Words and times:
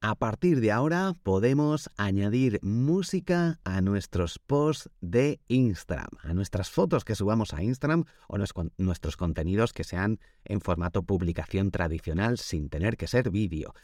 a 0.00 0.14
partir 0.14 0.60
de 0.60 0.70
ahora 0.70 1.14
podemos 1.22 1.90
añadir 1.96 2.60
música 2.62 3.58
a 3.64 3.80
nuestros 3.80 4.38
posts 4.38 4.88
de 5.00 5.40
Instagram, 5.48 6.08
a 6.22 6.34
nuestras 6.34 6.70
fotos 6.70 7.04
que 7.04 7.14
subamos 7.14 7.52
a 7.52 7.62
Instagram 7.62 8.04
o 8.28 8.38
nuestros 8.78 9.16
contenidos 9.16 9.72
que 9.72 9.84
sean 9.84 10.20
en 10.44 10.60
formato 10.60 11.02
publicación 11.02 11.70
tradicional 11.70 12.38
sin 12.38 12.68
tener 12.68 12.96
que 12.96 13.08
ser 13.08 13.30
vídeo. 13.30 13.74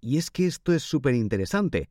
Y 0.00 0.18
es 0.18 0.30
que 0.30 0.46
esto 0.46 0.72
es 0.72 0.82
súper 0.82 1.14
interesante. 1.14 1.88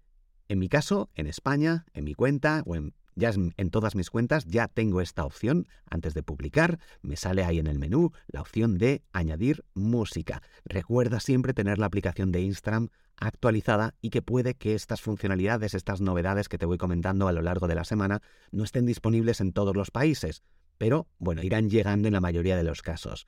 En 0.49 0.59
mi 0.59 0.67
caso, 0.67 1.09
en 1.15 1.27
España, 1.27 1.85
en 1.93 2.03
mi 2.03 2.15
cuenta 2.15 2.63
o 2.65 2.75
en 2.75 2.93
ya 3.19 3.31
en 3.35 3.69
todas 3.69 3.95
mis 3.95 4.09
cuentas 4.09 4.45
ya 4.45 4.67
tengo 4.67 5.01
esta 5.01 5.25
opción. 5.25 5.67
Antes 5.89 6.13
de 6.13 6.23
publicar, 6.23 6.79
me 7.01 7.15
sale 7.15 7.43
ahí 7.43 7.59
en 7.59 7.67
el 7.67 7.77
menú 7.77 8.11
la 8.27 8.41
opción 8.41 8.77
de 8.77 9.03
añadir 9.13 9.63
música. 9.75 10.41
Recuerda 10.65 11.19
siempre 11.19 11.53
tener 11.53 11.77
la 11.77 11.85
aplicación 11.85 12.31
de 12.31 12.41
Instagram 12.41 12.89
actualizada 13.17 13.95
y 14.01 14.09
que 14.09 14.21
puede 14.21 14.55
que 14.55 14.73
estas 14.73 15.01
funcionalidades, 15.01 15.73
estas 15.73 16.01
novedades 16.01 16.47
que 16.49 16.57
te 16.57 16.65
voy 16.65 16.77
comentando 16.77 17.27
a 17.27 17.33
lo 17.33 17.41
largo 17.41 17.67
de 17.67 17.75
la 17.75 17.83
semana, 17.83 18.21
no 18.51 18.63
estén 18.63 18.85
disponibles 18.85 19.41
en 19.41 19.51
todos 19.51 19.75
los 19.75 19.91
países, 19.91 20.41
pero 20.77 21.07
bueno, 21.17 21.43
irán 21.43 21.69
llegando 21.69 22.07
en 22.07 22.13
la 22.13 22.21
mayoría 22.21 22.55
de 22.55 22.63
los 22.63 22.81
casos. 22.81 23.27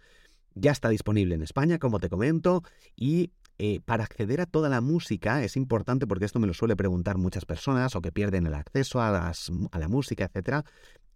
Ya 0.55 0.72
está 0.72 0.89
disponible 0.89 1.36
en 1.36 1.42
España, 1.42 1.80
como 1.80 2.00
te 2.00 2.09
comento, 2.09 2.64
y 2.95 3.31
eh, 3.64 3.80
para 3.80 4.04
acceder 4.06 4.42
a 4.42 4.48
toda 4.48 4.70
la 4.70 4.81
música 4.81 5.44
es 5.44 5.56
importante, 5.56 6.08
porque 6.08 6.26
esto 6.26 6.40
me 6.40 6.48
lo 6.48 6.56
suele 6.56 6.76
preguntar 6.76 7.20
muchas 7.20 7.45
personas 7.45 7.95
o 7.95 8.02
que 8.02 8.12
pierden 8.12 8.48
el 8.48 8.56
acceso 8.56 9.00
a, 9.00 9.12
la 9.12 9.88
música, 9.88 10.26
etc. 10.34 10.66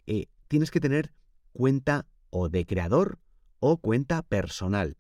Eh, 0.06 0.28
tienes 0.48 0.70
que 0.70 0.80
tener 0.80 1.12
cuenta 1.54 2.06
o 2.30 2.48
de 2.48 2.68
creador 2.68 3.18
o 3.58 3.78
cuenta 3.78 4.22
personal. 4.22 4.96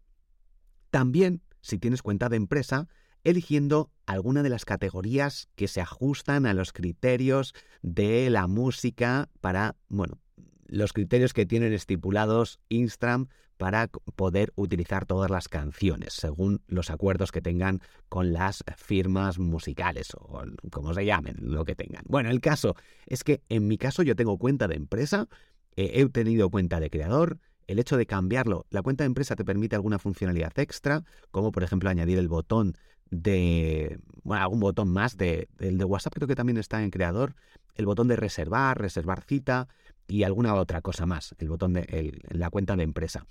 También, 0.89 1.43
si 1.61 1.77
tienes 1.77 2.01
cuenta 2.01 2.29
de 2.29 2.38
empresa, 2.38 2.88
eligiendo 3.23 3.91
alguna 4.07 4.41
de 4.41 4.49
las 4.49 4.66
categorías 4.66 5.47
que 5.53 5.67
se 5.67 5.81
ajustan 5.81 6.47
a 6.47 6.55
los 6.55 6.73
criterios 6.73 7.53
de 7.83 8.31
la 8.31 8.47
música 8.47 9.29
para, 9.39 9.75
bueno, 9.88 10.17
los 10.66 10.94
criterios 10.94 11.33
que 11.33 11.45
tienen 11.45 11.73
estipulados 11.73 12.59
Instagram 12.69 13.27
para 13.58 13.88
poder 13.88 14.52
utilizar 14.55 15.05
todas 15.05 15.31
las 15.31 15.47
canciones, 15.47 16.13
según 16.13 16.61
los 16.67 16.89
acuerdos 16.89 17.31
que 17.31 17.41
tengan 17.41 17.81
con 18.09 18.33
las 18.33 18.63
firmas 18.75 19.39
musicales 19.39 20.09
o 20.16 20.44
como 20.72 20.94
se 20.94 21.05
llamen, 21.05 21.35
lo 21.39 21.63
que 21.63 21.75
tengan. 21.75 22.03
Bueno, 22.07 22.30
el 22.30 22.41
caso 22.41 22.75
es 23.05 23.23
que 23.23 23.41
en 23.49 23.67
mi 23.67 23.77
caso 23.77 24.03
yo 24.03 24.16
tengo 24.16 24.38
cuenta 24.38 24.67
de 24.67 24.75
empresa, 24.75 25.27
eh, 25.75 25.91
he 25.95 26.09
tenido 26.09 26.49
cuenta 26.49 26.79
de 26.79 26.89
creador, 26.89 27.39
el 27.67 27.79
hecho 27.79 27.97
de 27.97 28.05
cambiarlo, 28.05 28.66
la 28.69 28.81
cuenta 28.81 29.03
de 29.03 29.07
empresa 29.07 29.35
te 29.35 29.45
permite 29.45 29.75
alguna 29.75 30.00
funcionalidad 30.00 30.57
extra, 30.59 31.03
como 31.31 31.52
por 31.52 31.63
ejemplo 31.63 31.89
añadir 31.89 32.19
el 32.19 32.27
botón 32.27 32.77
de, 33.09 34.00
bueno, 34.23 34.44
algún 34.44 34.59
botón 34.59 34.89
más 34.89 35.17
de, 35.17 35.47
el 35.59 35.77
de 35.77 35.85
WhatsApp 35.85 36.13
creo 36.13 36.27
que 36.27 36.35
también 36.35 36.57
está 36.57 36.83
en 36.83 36.91
creador, 36.91 37.35
el 37.75 37.85
botón 37.85 38.07
de 38.07 38.16
reservar, 38.16 38.79
reservar 38.79 39.23
cita, 39.23 39.67
y 40.07 40.23
alguna 40.23 40.55
otra 40.55 40.81
cosa 40.81 41.05
más, 41.05 41.35
el 41.38 41.49
botón 41.49 41.73
de 41.73 42.21
la 42.29 42.49
cuenta 42.49 42.75
de 42.75 42.83
empresa. 42.83 43.25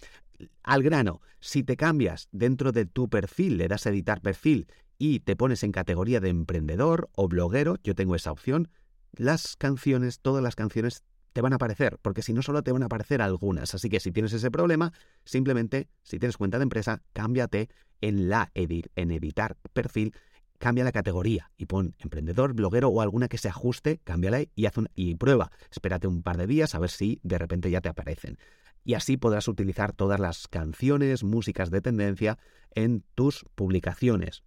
Al 0.63 0.83
grano, 0.83 1.21
si 1.41 1.63
te 1.63 1.77
cambias 1.77 2.29
dentro 2.33 2.73
de 2.73 2.87
tu 2.87 3.09
perfil, 3.09 3.59
le 3.59 3.69
das 3.69 3.87
a 3.87 3.91
editar 3.91 4.21
perfil 4.21 4.67
y 4.99 5.21
te 5.21 5.37
pones 5.37 5.63
en 5.63 5.73
categoría 5.73 6.21
de 6.21 6.29
emprendedor 6.29 7.11
o 7.15 7.29
bloguero, 7.29 7.77
yo 7.83 7.95
tengo 7.95 8.15
esa 8.15 8.33
opción, 8.33 8.69
las 9.13 9.57
canciones, 9.57 10.21
todas 10.21 10.43
las 10.43 10.57
canciones 10.57 11.05
te 11.33 11.41
van 11.41 11.53
a 11.53 11.57
aparecer, 11.57 11.99
porque 12.01 12.23
si 12.23 12.33
no 12.33 12.43
solo 12.43 12.63
te 12.63 12.73
van 12.73 12.85
a 12.85 12.87
aparecer 12.87 13.21
algunas. 13.21 13.75
Así 13.75 13.89
que 13.89 13.99
si 13.99 14.13
tienes 14.13 14.33
ese 14.33 14.51
problema, 14.51 14.93
simplemente, 15.25 15.89
si 16.03 16.19
tienes 16.19 16.37
cuenta 16.37 16.59
de 16.59 16.63
empresa, 16.63 17.03
cámbiate 17.13 17.69
en 18.01 18.29
la 18.29 18.51
en 18.55 19.11
editar 19.11 19.57
perfil 19.73 20.15
cambia 20.59 20.85
la 20.85 20.93
categoría 20.93 21.51
y 21.57 21.67
pon 21.67 21.95
emprendedor, 21.99 22.55
bloguero 22.55 22.89
o 22.89 23.01
alguna 23.01 23.29
que 23.29 23.39
se 23.39 23.49
ajuste, 23.49 24.01
cámbiala 24.05 24.45
y, 24.55 24.67
haz 24.67 24.75
y 24.95 25.15
prueba. 25.15 25.51
Espérate 25.71 26.07
un 26.07 26.23
par 26.23 26.37
de 26.37 26.47
días 26.47 26.75
a 26.75 26.79
ver 26.79 26.91
si 26.91 27.21
de 27.23 27.39
repente 27.39 27.71
ya 27.71 27.81
te 27.81 27.89
aparecen. 27.89 28.39
Y 28.85 28.95
así 28.95 29.17
podrás 29.17 29.49
utilizar 29.49 29.93
todas 29.93 30.21
las 30.21 30.49
canciones, 30.49 31.25
músicas 31.25 31.71
de 31.71 31.81
tendencia 31.81 32.39
en 32.75 33.05
tus 33.15 33.47
publicaciones 33.55 34.43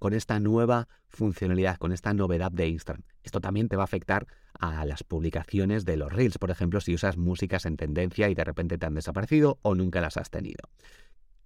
con 0.00 0.14
esta 0.14 0.40
nueva 0.40 0.88
funcionalidad, 1.08 1.76
con 1.76 1.92
esta 1.92 2.14
novedad 2.14 2.50
de 2.50 2.66
Instagram. 2.68 3.04
Esto 3.22 3.40
también 3.40 3.68
te 3.68 3.76
va 3.76 3.82
a 3.82 3.84
afectar 3.84 4.26
a 4.58 4.84
las 4.86 5.04
publicaciones 5.04 5.84
de 5.84 5.96
los 5.96 6.12
Reels, 6.12 6.38
por 6.38 6.50
ejemplo, 6.50 6.80
si 6.80 6.94
usas 6.94 7.16
músicas 7.16 7.66
en 7.66 7.76
tendencia 7.76 8.28
y 8.28 8.34
de 8.34 8.42
repente 8.42 8.78
te 8.78 8.86
han 8.86 8.94
desaparecido 8.94 9.58
o 9.62 9.74
nunca 9.74 10.00
las 10.00 10.16
has 10.16 10.30
tenido. 10.30 10.68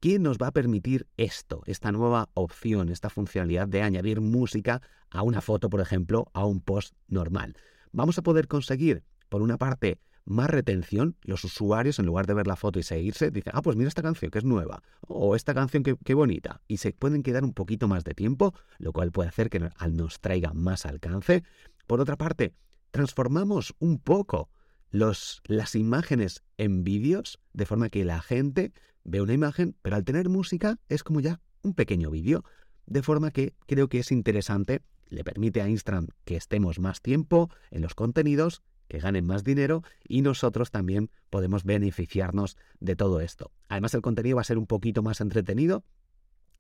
¿Quién 0.05 0.23
nos 0.23 0.37
va 0.37 0.49
a 0.49 0.53
permitir 0.53 1.07
esto, 1.17 1.63
esta 1.65 1.91
nueva 1.91 2.29
opción, 2.35 2.91
esta 2.91 3.09
funcionalidad 3.09 3.67
de 3.67 3.81
añadir 3.81 4.21
música 4.21 4.83
a 5.09 5.23
una 5.23 5.41
foto, 5.41 5.71
por 5.71 5.81
ejemplo, 5.81 6.27
a 6.35 6.45
un 6.45 6.61
post 6.61 6.95
normal? 7.09 7.57
Vamos 7.91 8.19
a 8.19 8.23
poder 8.23 8.47
conseguir, 8.47 9.03
por 9.31 9.41
una 9.41 9.57
parte, 9.57 9.99
más 10.27 10.51
retención. 10.51 11.17
Los 11.23 11.43
usuarios, 11.45 11.99
en 11.99 12.05
lugar 12.05 12.27
de 12.27 12.35
ver 12.35 12.47
la 12.47 12.57
foto 12.57 12.79
y 12.79 12.83
seguirse, 12.83 13.31
dicen, 13.31 13.55
ah, 13.57 13.63
pues 13.63 13.79
mira 13.79 13.89
esta 13.89 14.03
canción 14.03 14.31
que 14.31 14.37
es 14.37 14.45
nueva, 14.45 14.83
o 15.09 15.37
esta 15.37 15.55
canción 15.55 15.83
que, 15.83 15.97
qué 16.05 16.13
bonita, 16.13 16.61
y 16.69 16.77
se 16.77 16.93
pueden 16.93 17.23
quedar 17.23 17.43
un 17.43 17.55
poquito 17.55 17.89
más 17.89 18.05
de 18.05 18.13
tiempo, 18.13 18.53
lo 18.77 18.93
cual 18.93 19.11
puede 19.11 19.31
hacer 19.31 19.49
que 19.49 19.71
nos 19.91 20.21
traiga 20.21 20.53
más 20.53 20.85
alcance. 20.85 21.45
Por 21.87 22.03
otra 22.03 22.17
parte, 22.17 22.53
transformamos 22.91 23.75
un 23.79 23.99
poco 23.99 24.51
las 24.91 25.75
imágenes 25.75 26.43
en 26.59 26.85
vídeos, 26.85 27.41
de 27.55 27.65
forma 27.65 27.89
que 27.89 28.05
la 28.05 28.21
gente 28.21 28.75
ve 29.05 29.21
una 29.21 29.35
imagen, 29.35 29.77
pero 29.83 29.97
al 29.97 30.05
tener 30.05 30.29
música 30.29 30.79
es 30.89 31.05
como 31.05 31.21
ya 31.21 31.41
un 31.63 31.75
pequeño 31.75 32.11
vídeo. 32.11 32.45
De 32.87 33.03
forma 33.03 33.31
que 33.31 33.55
creo 33.67 33.89
que 33.89 34.01
es 34.01 34.13
interesante, 34.13 34.83
le 35.09 35.25
permite 35.25 35.63
a 35.63 35.69
Instagram 35.69 36.09
que 36.25 36.37
estemos 36.37 36.79
más 36.79 37.01
tiempo 37.01 37.51
en 37.71 37.83
los 37.83 37.95
contenidos, 37.95 38.63
que 38.89 38.99
ganen 38.99 39.25
más 39.25 39.45
dinero 39.45 39.83
y 40.07 40.23
nosotros 40.23 40.71
también 40.71 41.11
podemos 41.31 41.65
beneficiarnos 41.65 42.57
de 42.81 42.97
todo 42.97 43.21
esto. 43.21 43.51
Además 43.69 43.95
el 43.95 44.03
contenido 44.03 44.37
va 44.37 44.43
a 44.43 44.45
ser 44.45 44.59
un 44.59 44.67
poquito 44.67 45.03
más 45.03 45.21
entretenido 45.21 45.85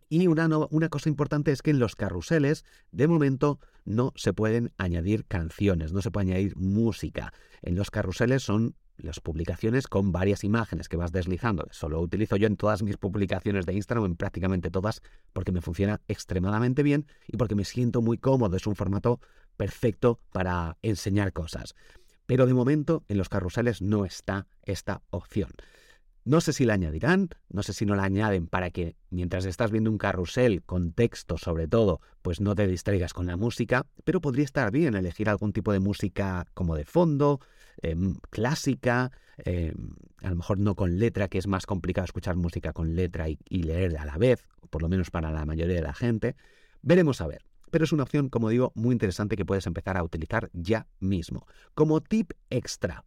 y 0.09 0.27
una, 0.27 0.49
una, 0.71 0.89
cosa 0.89 1.09
importante 1.09 1.51
es 1.51 1.63
que 1.63 1.71
en 1.71 1.79
los 1.79 1.97
carruseles, 1.97 2.65
de 2.93 3.09
momento, 3.09 3.59
no 3.85 4.13
se 4.17 4.33
pueden 4.33 4.73
añadir 4.77 5.25
canciones, 5.25 5.93
no 5.93 6.03
se 6.03 6.11
puede 6.11 6.31
añadir 6.31 6.57
música. 6.57 7.33
En 7.63 7.75
los 7.75 7.91
carruseles 7.91 8.43
son 8.43 8.77
las 8.97 9.21
publicaciones 9.21 9.89
con 9.89 10.13
varias 10.13 10.45
imágenes 10.45 10.89
que 10.89 10.97
vas 10.97 11.13
deslizando. 11.13 11.67
Eso 11.71 11.89
lo 11.89 12.01
utilizo 12.01 12.37
yo 12.37 12.47
en 12.47 12.57
todas 12.57 12.83
mis 12.83 12.97
publicaciones 12.97 13.67
de 13.67 13.75
Instagram, 13.75 14.07
en 14.07 14.17
prácticamente 14.17 14.71
todas, 14.71 15.03
porque 15.33 15.53
me 15.53 15.61
funciona 15.61 16.01
extremadamente 16.09 16.83
bien 16.83 17.07
y 17.27 17.37
porque 17.37 17.55
me 17.55 17.65
siento 17.65 18.03
muy 18.03 18.19
cómodo. 18.19 18.57
Es 18.57 18.67
un 18.67 18.77
formato 18.77 19.21
perfecto 19.57 20.21
para 20.33 20.77
enseñar 20.83 21.33
cosas. 21.33 21.75
Pero 22.27 22.47
de 22.47 22.55
momento 22.55 23.05
en 23.09 23.19
los 23.19 23.29
carruseles 23.29 23.83
no 23.83 24.05
está 24.05 24.47
esta 24.63 25.03
opción. 25.11 25.51
No 26.27 26.41
sé 26.41 26.55
si 26.55 26.65
la 26.65 26.73
añadirán, 26.73 27.29
no 27.51 27.63
sé 27.63 27.75
si 27.75 27.85
no 27.85 27.95
la 27.95 28.05
añaden 28.05 28.47
para 28.47 28.71
que 28.71 28.97
mientras 29.11 29.45
estás 29.45 29.71
viendo 29.71 29.91
un 29.91 29.99
carrusel 29.99 30.63
con 30.63 30.93
texto 30.93 31.37
sobre 31.37 31.69
todo, 31.69 32.01
pues 32.23 32.41
no 32.41 32.55
te 32.55 32.67
distraigas 32.67 33.13
con 33.13 33.27
la 33.27 33.37
música, 33.37 33.87
pero 34.05 34.23
podría 34.23 34.47
estar 34.47 34.71
bien 34.71 34.95
elegir 34.95 35.29
algún 35.29 35.53
tipo 35.53 35.71
de 35.71 35.81
música 35.81 36.47
como 36.55 36.77
de 36.77 36.87
fondo, 36.87 37.41
em, 37.83 38.17
clásica, 38.31 39.13
em, 39.39 39.75
a 40.23 40.31
lo 40.31 40.37
mejor 40.37 40.59
no 40.59 40.75
con 40.75 40.99
letra, 40.99 41.29
que 41.29 41.39
es 41.39 41.47
más 41.47 41.67
complicado 41.67 42.05
escuchar 42.05 42.37
música 42.37 42.73
con 42.73 42.95
letra 42.95 43.29
y, 43.29 43.39
y 43.49 43.63
leer 43.63 43.97
a 43.99 44.05
la 44.05 44.19
vez, 44.19 44.47
por 44.71 44.83
lo 44.83 44.89
menos 44.89 45.11
para 45.11 45.31
la 45.31 45.45
mayoría 45.45 45.77
de 45.77 45.83
la 45.83 45.95
gente. 45.95 46.37
Veremos 46.83 47.21
a 47.21 47.27
ver 47.27 47.45
pero 47.75 47.87
es 47.87 47.93
una 47.93 48.05
opción, 48.05 48.29
como 48.29 48.51
digo, 48.51 48.71
muy 48.77 48.93
interesante 48.93 49.35
que 49.35 49.45
puedes 49.45 49.67
empezar 49.67 49.97
a 49.97 50.05
utilizar 50.05 50.49
ya 50.53 50.87
mismo. 51.01 51.45
Como 51.75 52.01
tip 52.01 52.31
extra, 52.49 53.05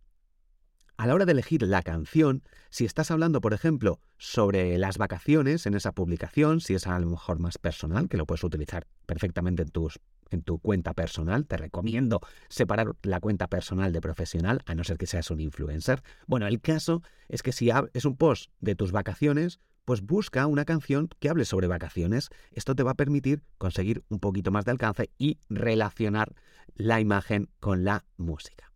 a 0.98 1.08
la 1.08 1.13
hora 1.13 1.25
de 1.25 1.31
elegir 1.31 1.62
la 1.62 1.84
canción, 1.84 2.44
si 2.70 2.84
estás 2.84 3.10
hablando, 3.10 3.40
por 3.40 3.54
ejemplo, 3.54 4.02
sobre 4.18 4.78
las 4.78 4.98
vacaciones 4.98 5.68
en 5.68 5.75
esa 5.75 5.94
publicación, 5.94 6.60
si 6.60 6.74
es 6.74 6.86
a 6.86 7.00
lo 7.00 7.08
mejor 7.08 7.40
más 7.40 7.58
personal, 7.58 8.10
que 8.10 8.18
lo 8.18 8.25
puedes 8.25 8.44
utilizar 8.44 8.88
perfectamente 9.06 9.62
en, 9.62 9.70
tus, 9.70 10.02
en 10.29 10.41
tu 10.41 10.59
cuenta 10.59 10.94
personal, 10.94 11.45
te 11.45 11.57
recomiendo 11.57 12.21
separar 12.50 12.95
la 13.03 13.19
cuenta 13.19 13.47
personal 13.47 13.94
de 13.94 14.01
profesional, 14.01 14.62
a 14.65 14.75
no 14.75 14.83
ser 14.83 14.97
que 14.97 15.07
seas 15.07 15.31
un 15.31 15.39
influencer. 15.39 16.01
Bueno, 16.25 16.47
el 16.47 16.62
caso 16.62 17.01
es 17.27 17.44
que 17.44 17.51
si 17.51 17.69
es 17.94 18.06
un 18.06 18.18
post 18.18 18.51
de 18.59 18.75
tus 18.75 18.91
vacaciones, 18.91 19.59
pues 19.85 20.01
busca 20.01 20.47
una 20.47 20.65
canción 20.65 21.07
que 21.19 21.29
hable 21.29 21.45
sobre 21.45 21.68
vacaciones. 21.68 22.29
Esto 22.51 22.75
te 22.75 22.83
va 22.83 22.91
a 22.91 22.95
permitir 22.95 23.41
conseguir 23.57 24.03
un 24.09 24.19
poquito 24.19 24.51
más 24.51 24.65
de 24.65 24.71
alcance 24.71 25.12
y 25.18 25.39
relacionar 25.50 26.35
la 26.75 27.00
imagen 27.00 27.50
con 27.59 27.85
la 27.85 28.03
música. 28.18 28.71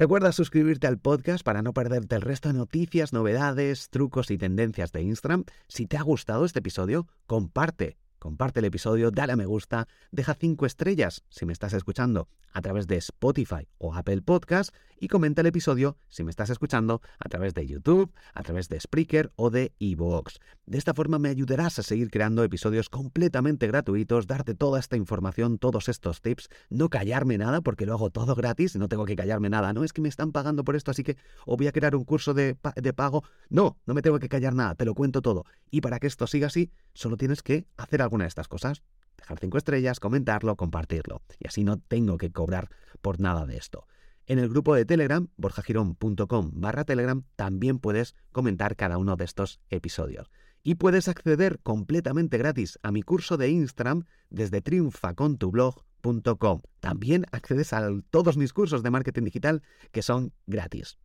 Recuerda 0.00 0.32
suscribirte 0.32 0.86
al 0.86 0.98
podcast 0.98 1.44
para 1.44 1.60
no 1.60 1.74
perderte 1.74 2.14
el 2.14 2.22
resto 2.22 2.48
de 2.48 2.54
noticias, 2.54 3.12
novedades, 3.12 3.90
trucos 3.90 4.30
y 4.30 4.38
tendencias 4.38 4.92
de 4.92 5.02
Instagram. 5.02 5.44
Si 5.68 5.86
te 5.86 5.98
ha 5.98 6.02
gustado 6.02 6.46
este 6.46 6.60
episodio, 6.60 7.06
comparte 7.26 7.98
comparte 8.20 8.60
el 8.60 8.66
episodio, 8.66 9.10
dale 9.10 9.32
a 9.32 9.36
me 9.36 9.46
gusta, 9.46 9.88
deja 10.12 10.34
cinco 10.34 10.66
estrellas 10.66 11.24
si 11.30 11.46
me 11.46 11.52
estás 11.52 11.72
escuchando 11.72 12.28
a 12.52 12.60
través 12.60 12.86
de 12.86 12.96
Spotify 12.98 13.66
o 13.78 13.94
Apple 13.94 14.22
Podcast 14.22 14.72
y 15.00 15.08
comenta 15.08 15.40
el 15.40 15.46
episodio 15.46 15.96
si 16.08 16.22
me 16.22 16.30
estás 16.30 16.50
escuchando 16.50 17.00
a 17.18 17.28
través 17.28 17.54
de 17.54 17.66
YouTube, 17.66 18.12
a 18.34 18.42
través 18.42 18.68
de 18.68 18.78
Spreaker 18.78 19.32
o 19.34 19.50
de 19.50 19.72
Evox. 19.80 20.38
De 20.66 20.76
esta 20.76 20.92
forma 20.92 21.18
me 21.18 21.30
ayudarás 21.30 21.78
a 21.78 21.82
seguir 21.82 22.10
creando 22.10 22.44
episodios 22.44 22.90
completamente 22.90 23.66
gratuitos, 23.66 24.26
darte 24.26 24.54
toda 24.54 24.78
esta 24.78 24.96
información, 24.96 25.58
todos 25.58 25.88
estos 25.88 26.20
tips, 26.20 26.50
no 26.68 26.90
callarme 26.90 27.38
nada 27.38 27.62
porque 27.62 27.86
lo 27.86 27.94
hago 27.94 28.10
todo 28.10 28.34
gratis, 28.34 28.76
no 28.76 28.88
tengo 28.88 29.06
que 29.06 29.16
callarme 29.16 29.48
nada, 29.48 29.72
no 29.72 29.82
es 29.84 29.94
que 29.94 30.02
me 30.02 30.08
están 30.08 30.32
pagando 30.32 30.64
por 30.64 30.76
esto, 30.76 30.90
así 30.90 31.02
que 31.02 31.16
o 31.46 31.56
voy 31.56 31.66
a 31.66 31.72
crear 31.72 31.96
un 31.96 32.04
curso 32.04 32.34
de, 32.34 32.58
de 32.76 32.92
pago, 32.92 33.24
no, 33.48 33.78
no 33.86 33.94
me 33.94 34.02
tengo 34.02 34.18
que 34.18 34.28
callar 34.28 34.54
nada, 34.54 34.74
te 34.74 34.84
lo 34.84 34.94
cuento 34.94 35.22
todo. 35.22 35.44
Y 35.70 35.80
para 35.80 35.98
que 35.98 36.08
esto 36.08 36.26
siga 36.26 36.48
así, 36.48 36.70
solo 36.92 37.16
tienes 37.16 37.42
que 37.42 37.66
hacer 37.78 38.02
alguna 38.02 38.24
de 38.24 38.28
estas 38.28 38.48
cosas. 38.48 38.82
Dejar 39.16 39.38
cinco 39.38 39.58
estrellas, 39.58 40.00
comentarlo, 40.00 40.56
compartirlo. 40.56 41.22
Y 41.38 41.46
así 41.46 41.64
no 41.64 41.78
tengo 41.78 42.16
que 42.16 42.32
cobrar 42.32 42.68
por 43.00 43.20
nada 43.20 43.46
de 43.46 43.56
esto. 43.56 43.86
En 44.30 44.38
el 44.38 44.48
grupo 44.48 44.74
de 44.76 44.84
Telegram, 44.84 45.26
borjagirón.com 45.38 46.52
barra 46.54 46.84
Telegram, 46.84 47.24
también 47.34 47.80
puedes 47.80 48.14
comentar 48.30 48.76
cada 48.76 48.96
uno 48.96 49.16
de 49.16 49.24
estos 49.24 49.58
episodios. 49.70 50.30
Y 50.62 50.76
puedes 50.76 51.08
acceder 51.08 51.58
completamente 51.64 52.38
gratis 52.38 52.78
a 52.84 52.92
mi 52.92 53.02
curso 53.02 53.36
de 53.36 53.50
Instagram 53.50 54.04
desde 54.28 54.60
triunfacontublog.com. 54.60 56.62
También 56.78 57.26
accedes 57.32 57.72
a 57.72 57.90
todos 58.10 58.36
mis 58.36 58.52
cursos 58.52 58.84
de 58.84 58.90
marketing 58.90 59.24
digital 59.24 59.64
que 59.90 60.02
son 60.02 60.32
gratis. 60.46 60.96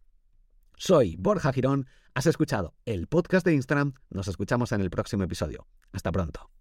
Soy 0.77 1.15
Borja 1.17 1.51
Girón, 1.51 1.87
has 2.13 2.27
escuchado 2.27 2.75
el 2.85 3.07
podcast 3.07 3.43
de 3.43 3.55
Instagram, 3.55 3.93
nos 4.11 4.27
escuchamos 4.27 4.71
en 4.71 4.81
el 4.81 4.91
próximo 4.91 5.23
episodio. 5.23 5.65
Hasta 5.93 6.11
pronto. 6.11 6.51